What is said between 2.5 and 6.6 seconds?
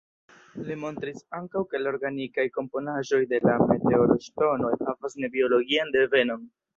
komponaĵoj de la meteorŝtonoj havas ne-biologian devenon.